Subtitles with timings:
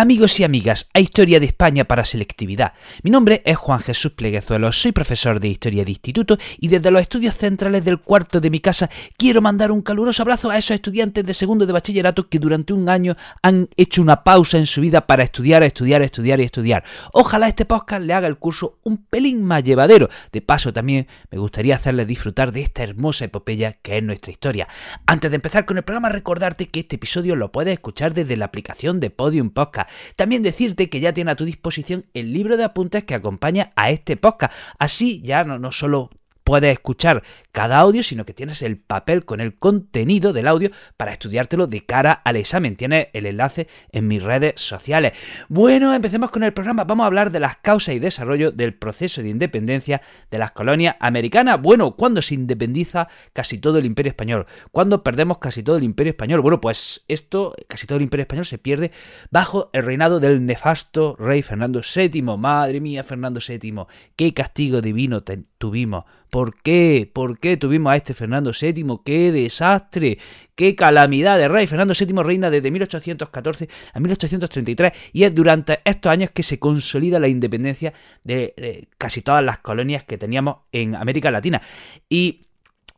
[0.00, 2.72] amigos y amigas, a Historia de España para Selectividad.
[3.02, 7.02] Mi nombre es Juan Jesús Pleguezuelo, soy profesor de Historia de Instituto y desde los
[7.02, 11.26] estudios centrales del cuarto de mi casa quiero mandar un caluroso abrazo a esos estudiantes
[11.26, 15.06] de segundo de bachillerato que durante un año han hecho una pausa en su vida
[15.06, 16.82] para estudiar, estudiar, estudiar y estudiar.
[17.12, 20.08] Ojalá este podcast le haga el curso un pelín más llevadero.
[20.32, 24.66] De paso, también me gustaría hacerles disfrutar de esta hermosa epopeya que es nuestra historia.
[25.04, 28.46] Antes de empezar con el programa, recordarte que este episodio lo puedes escuchar desde la
[28.46, 29.89] aplicación de Podium Podcast.
[30.16, 33.90] También decirte que ya tiene a tu disposición el libro de apuntes que acompaña a
[33.90, 34.54] este podcast.
[34.78, 36.10] Así ya no, no solo
[36.50, 41.12] puedes escuchar cada audio, sino que tienes el papel con el contenido del audio para
[41.12, 42.74] estudiártelo de cara al examen.
[42.74, 45.12] Tienes el enlace en mis redes sociales.
[45.48, 46.82] Bueno, empecemos con el programa.
[46.82, 50.96] Vamos a hablar de las causas y desarrollo del proceso de independencia de las colonias
[50.98, 51.62] americanas.
[51.62, 54.46] Bueno, ¿cuándo se independiza casi todo el imperio español?
[54.72, 56.40] ¿Cuándo perdemos casi todo el imperio español?
[56.40, 58.90] Bueno, pues esto, casi todo el imperio español se pierde
[59.30, 62.22] bajo el reinado del nefasto rey Fernando VII.
[62.22, 63.84] Madre mía, Fernando VII,
[64.16, 65.22] qué castigo divino
[65.58, 66.06] tuvimos.
[66.30, 67.10] ¿Por qué?
[67.12, 69.00] ¿Por qué tuvimos a este Fernando VII?
[69.04, 70.18] ¡Qué desastre!
[70.54, 71.66] ¡Qué calamidad de rey!
[71.66, 77.18] Fernando VII reina desde 1814 a 1833 y es durante estos años que se consolida
[77.18, 81.60] la independencia de casi todas las colonias que teníamos en América Latina.
[82.08, 82.46] Y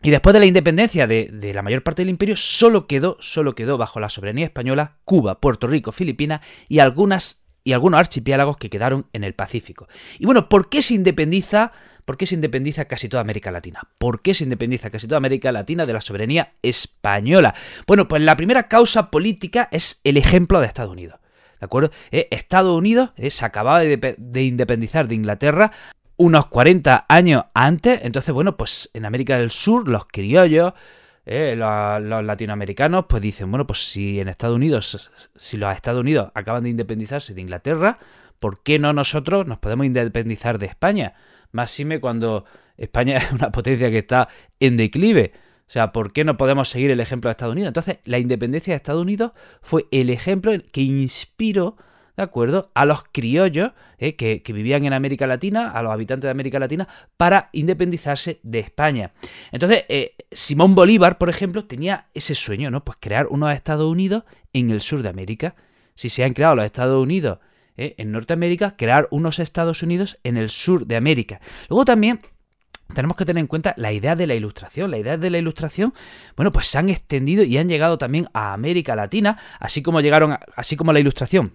[0.00, 3.76] después de la independencia de, de, la mayor parte del imperio, solo quedó, solo quedó
[3.76, 9.06] bajo la soberanía española Cuba, Puerto Rico, Filipinas y algunas y algunos archipiélagos que quedaron
[9.12, 9.88] en el Pacífico.
[10.18, 11.72] Y bueno, ¿por qué se independiza?
[12.04, 13.82] ¿Por qué se independiza casi toda América Latina?
[13.98, 17.54] ¿Por qué se independiza casi toda América Latina de la soberanía española?
[17.86, 21.20] Bueno, pues la primera causa política es el ejemplo de Estados Unidos.
[21.60, 21.90] ¿De acuerdo?
[22.10, 25.72] Eh, Estados Unidos eh, se acababa de, de independizar de Inglaterra
[26.16, 28.00] unos 40 años antes.
[28.02, 30.72] Entonces, bueno, pues en América del Sur los criollos,
[31.30, 36.30] eh, los, latinoamericanos pues dicen, bueno, pues si en Estados Unidos, si los Estados Unidos
[36.32, 37.98] acaban de independizarse de Inglaterra,
[38.40, 41.12] ¿por qué no nosotros nos podemos independizar de España?
[41.52, 42.46] Máxime cuando
[42.78, 45.32] España es una potencia que está en declive.
[45.34, 47.68] O sea, ¿por qué no podemos seguir el ejemplo de Estados Unidos?
[47.68, 51.76] Entonces, la independencia de Estados Unidos fue el ejemplo que inspiró
[52.18, 52.72] ¿de acuerdo?
[52.74, 56.88] A los criollos eh, que, vivían en América Latina, a los habitantes de América Latina,
[57.16, 59.12] para independizarse de España.
[59.52, 62.84] Entonces, eh, Simón Bolívar, por ejemplo, tenía ese sueño, ¿no?
[62.84, 65.54] Pues crear unos Estados Unidos en el sur de América.
[65.94, 67.38] Si se han creado los Estados Unidos
[67.76, 71.40] eh, en Norteamérica, crear unos Estados Unidos en el sur de América.
[71.68, 72.20] Luego también
[72.94, 74.90] tenemos que tener en cuenta la idea de la ilustración.
[74.90, 75.94] La idea de la ilustración,
[76.36, 80.36] bueno, pues se han extendido y han llegado también a América Latina, así como llegaron,
[80.56, 81.52] así como la ilustración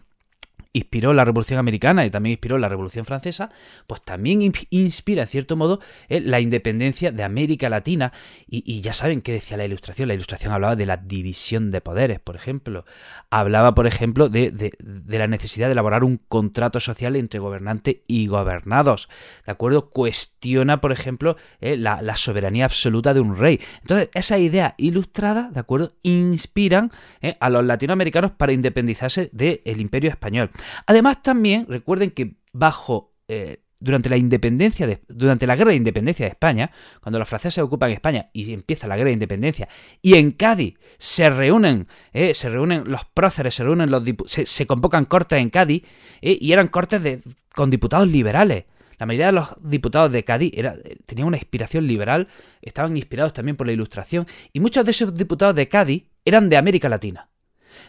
[0.74, 3.52] inspiró la Revolución Americana y también inspiró la Revolución Francesa,
[3.86, 5.80] pues también inspira, en cierto modo,
[6.10, 8.12] eh, la independencia de América Latina.
[8.48, 10.08] Y, ya saben qué decía la Ilustración.
[10.08, 12.86] La Ilustración hablaba de la división de poderes, por ejemplo.
[13.30, 14.74] Hablaba, por ejemplo, de,
[15.08, 19.10] la necesidad de elaborar un contrato social entre gobernantes y gobernados.
[19.46, 19.92] ¿De acuerdo?
[19.92, 23.60] Cuestiona, por ejemplo, eh, la, soberanía absoluta de un rey.
[23.82, 25.94] Entonces, esa idea ilustrada, ¿de acuerdo?
[26.02, 26.92] Inspiran
[27.22, 30.52] eh, a los latinoamericanos para independizarse del Imperio Español.
[30.86, 36.26] Además, también recuerden que bajo eh, durante la independencia de, durante la guerra de independencia
[36.26, 39.68] de España, cuando los franceses ocupan España y empieza la guerra de independencia,
[40.02, 44.66] y en Cádiz se reúnen, eh, se reúnen los próceres, se reúnen los se, se,
[44.66, 45.84] convocan cortes en Cádiz,
[46.22, 47.22] eh, y eran cortes de,
[47.54, 48.66] con diputados liberales.
[49.00, 52.30] La mayoría de los diputados de Cádiz era, tenían una inspiración liberal,
[52.62, 56.56] estaban inspirados también por la ilustración, y muchos de esos diputados de Cádiz eran de
[56.56, 57.33] América Latina.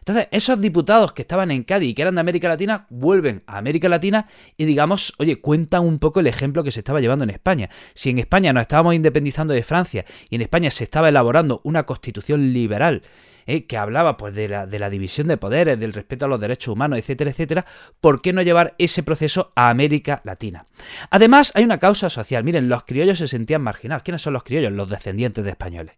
[0.05, 3.57] Entonces, esos diputados que estaban en Cádiz y que eran de América Latina, vuelven a
[3.57, 4.29] América Latina
[4.59, 7.71] y digamos, oye, cuentan un poco el ejemplo que se estaba llevando en España.
[7.95, 11.85] Si en España nos estábamos independizando de Francia y en España se estaba elaborando una
[11.85, 13.01] constitución liberal,
[13.47, 16.39] eh, que hablaba pues de la, de la, división de poderes, del respeto a los
[16.39, 17.65] derechos humanos, etcétera, etcétera,
[18.03, 20.67] ¿por qué no llevar ese proceso a América Latina?
[21.09, 22.45] Además, hay una causa social.
[22.45, 24.03] Miren, los criollos se sentían marginados.
[24.03, 24.71] ¿Quiénes son los criollos?
[24.71, 25.95] Los descendientes de españoles.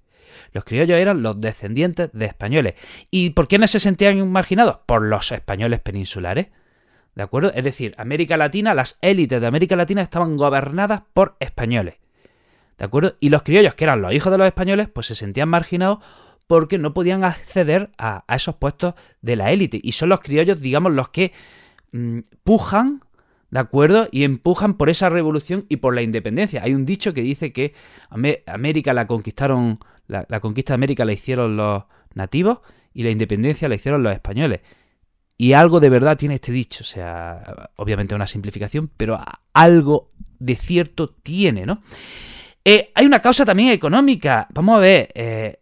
[0.52, 2.74] Los criollos eran los descendientes de españoles.
[3.10, 4.78] ¿Y por quiénes se sentían marginados?
[4.86, 6.48] Por los españoles peninsulares.
[7.14, 7.52] ¿De acuerdo?
[7.54, 11.94] Es decir, América Latina, las élites de América Latina estaban gobernadas por españoles.
[12.78, 13.16] ¿De acuerdo?
[13.20, 15.98] Y los criollos, que eran los hijos de los españoles, pues se sentían marginados
[16.46, 19.80] porque no podían acceder a, esos puestos de la élite.
[19.82, 21.32] Y son los criollos, digamos, los que
[21.92, 23.00] mm, pujan
[23.50, 24.08] ¿de acuerdo?
[24.10, 26.62] Y empujan por esa revolución y por la independencia.
[26.62, 27.74] Hay un dicho que dice que
[28.46, 32.60] América la conquistaron, la, conquista de América la hicieron los nativos
[32.94, 34.60] y la independencia la hicieron los españoles.
[35.38, 39.20] Y algo de verdad tiene este dicho, o sea, obviamente una simplificación, pero
[39.52, 41.82] algo de cierto tiene, ¿no?
[42.64, 44.48] Eh, hay una causa también económica.
[44.52, 45.60] Vamos a ver, eh,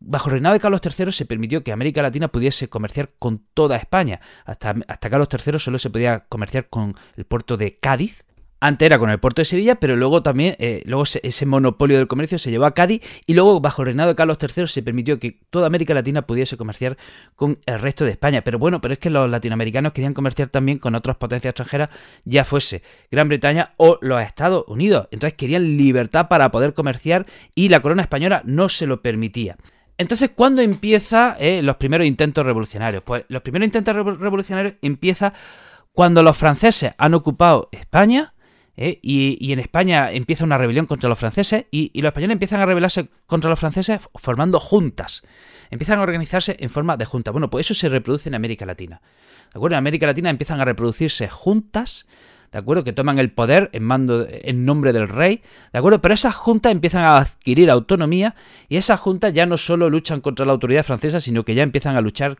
[0.00, 3.76] bajo el reinado de Carlos III se permitió que América Latina pudiese comerciar con toda
[3.76, 4.20] España.
[4.44, 8.24] Hasta, hasta Carlos III solo se podía comerciar con el puerto de Cádiz,
[8.64, 12.08] antes era con el puerto de Sevilla, pero luego también, eh, luego ese, monopolio del
[12.08, 15.18] comercio se llevó a Cádiz y luego bajo el reinado de Carlos III se permitió
[15.18, 16.96] que toda América Latina pudiese comerciar
[17.36, 18.42] con el resto de España.
[18.42, 21.90] Pero bueno, pero es que los latinoamericanos querían comerciar también con otras potencias extranjeras,
[22.24, 25.08] ya fuese Gran Bretaña o los Estados Unidos.
[25.10, 29.58] Entonces querían libertad para poder comerciar y la corona española no se lo permitía.
[29.98, 33.02] Entonces, ¿cuándo empieza eh, los primeros intentos revolucionarios?
[33.02, 35.34] Pues los primeros intentos revolucionarios empiezan
[35.92, 38.33] cuando los franceses han ocupado España
[38.76, 38.98] ¿eh?
[39.02, 43.08] y, en España empieza una rebelión contra los franceses y, los españoles empiezan a rebelarse
[43.26, 45.22] contra los franceses formando juntas.
[45.70, 47.30] Empiezan a organizarse en forma de junta.
[47.30, 49.00] Bueno, pues eso se reproduce en América Latina.
[49.52, 49.74] ¿De acuerdo?
[49.74, 52.06] En América Latina empiezan a reproducirse juntas.
[52.52, 52.84] ¿De acuerdo?
[52.84, 55.42] Que toman el poder en mando en nombre del rey,
[55.72, 56.00] ¿de acuerdo?
[56.00, 58.36] Pero esas juntas empiezan a adquirir autonomía
[58.68, 61.96] y esas juntas ya no solo luchan contra la autoridad francesa, sino que ya empiezan
[61.96, 62.38] a luchar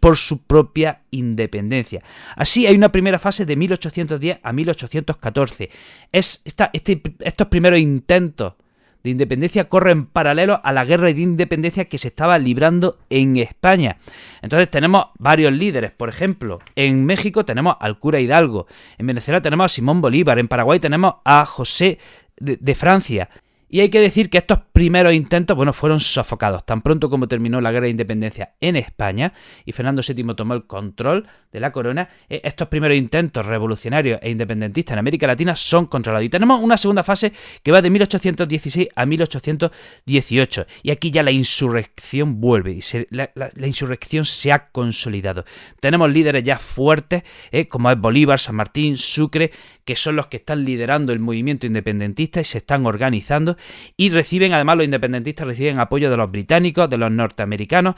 [0.00, 2.02] por su propia independencia.
[2.36, 5.70] Así hay una primera fase de 1810 a 1814.
[6.12, 8.54] Es esta, este, estos primeros intentos
[9.02, 13.96] de independencia corren paralelo a la guerra de independencia que se estaba librando en España.
[14.42, 18.66] Entonces tenemos varios líderes, por ejemplo, en México tenemos al cura Hidalgo,
[18.98, 21.98] en Venezuela tenemos a Simón Bolívar, en Paraguay tenemos a José
[22.38, 23.28] de Francia,
[23.72, 26.66] y hay que decir que estos primeros intentos, bueno, fueron sofocados.
[26.66, 29.32] Tan pronto como terminó la guerra de independencia en España
[29.64, 34.28] y Fernando VII tomó el control de la corona, eh, estos primeros intentos revolucionarios e
[34.28, 36.26] independentistas en América Latina son controlados.
[36.26, 37.32] Y tenemos una segunda fase
[37.62, 40.66] que va de 1816 a 1818.
[40.82, 43.30] Y aquí ya la insurrección vuelve y la,
[43.66, 45.46] insurrección se ha consolidado.
[45.80, 49.50] Tenemos líderes ya fuertes, eh, como es Bolívar, San Martín, Sucre,
[49.86, 53.56] que son los que están liderando el movimiento independentista y se están organizando
[53.96, 57.96] y reciben, además los independentistas reciben apoyo de los británicos, de los norteamericanos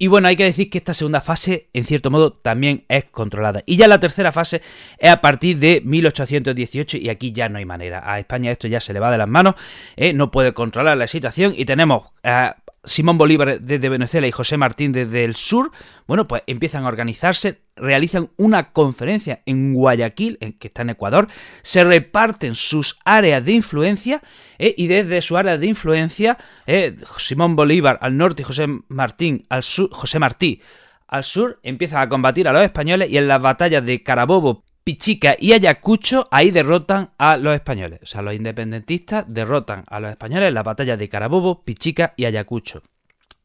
[0.00, 3.64] y bueno, hay que decir que esta segunda fase, en cierto modo, también es controlada.
[3.66, 4.62] Y ya la tercera fase
[4.96, 8.00] es a partir de 1818 y aquí ya no hay manera.
[8.04, 9.56] A España esto ya se le va de las manos,
[9.96, 10.12] ¿eh?
[10.12, 12.12] no puede controlar la situación y tenemos
[12.84, 15.72] Simón Bolívar desde Venezuela y José Martín desde el sur,
[16.06, 21.28] bueno, pues empiezan a organizarse, realizan una conferencia en Guayaquil, en, que está en Ecuador,
[21.62, 24.22] se reparten sus áreas de influencia
[24.58, 29.44] eh, y desde su área de influencia, eh, Simón Bolívar al norte y José Martín
[29.48, 30.62] al sur, José Martí
[31.08, 35.36] al sur, empiezan a combatir a los españoles y en las batallas de Carabobo, Pichica
[35.38, 38.00] y Ayacucho, ahí derrotan a los españoles.
[38.02, 42.24] O sea, los independentistas derrotan a los españoles en la batalla de Carabobo, Pichica y
[42.24, 42.82] Ayacucho.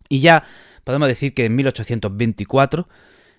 [0.07, 0.45] Y ya
[0.85, 2.87] podemos decir que en 1824,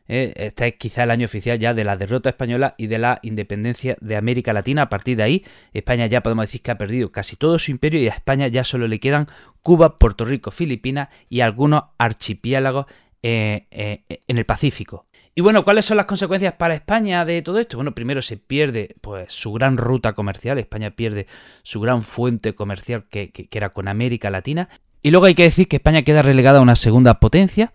[0.09, 3.21] eh, este es quizá el año oficial ya de la derrota española y de la
[3.23, 4.83] independencia de América Latina.
[4.83, 8.01] A partir de ahí, España ya podemos decir que ha perdido casi todo su imperio
[8.01, 9.29] y a España ya solo le quedan
[9.63, 12.85] Cuba, Puerto Rico, Filipinas y algunos archipiélagos
[13.23, 15.07] eh, eh, en el Pacífico.
[15.37, 17.77] Y bueno, ¿cuáles son las consecuencias para España de todo esto?
[17.77, 21.27] Bueno, primero se pierde pues su gran ruta comercial, España pierde
[21.65, 24.69] su gran fuente comercial que, era con América Latina.
[25.03, 27.73] Y luego hay que decir que España queda relegada a una segunda potencia,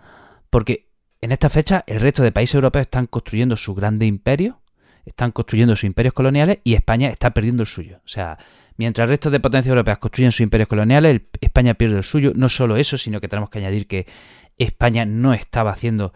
[0.50, 0.88] porque
[1.20, 4.62] en esta fecha el resto de países europeos están construyendo su grande imperio,
[5.06, 7.98] están construyendo sus imperios coloniales y España está perdiendo el suyo.
[8.06, 8.38] O sea,
[8.78, 12.32] mientras el resto de potencias europeas construyen sus imperios coloniales, España pierde el suyo.
[12.36, 14.08] No solo eso, sino que tenemos que añadir que
[14.58, 16.14] España no estaba haciendo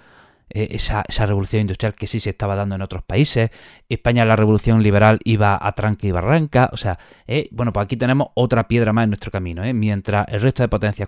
[0.50, 3.50] eh, esa, revolución industrial que sí se estaba dando en otros países.
[3.90, 6.70] España la revolución liberal iba a tranca y barranca.
[6.74, 9.64] O sea, eh, bueno, pues aquí tenemos otra piedra más en nuestro camino.
[9.64, 9.74] Eh.
[9.74, 11.00] Mientras el resto de potencias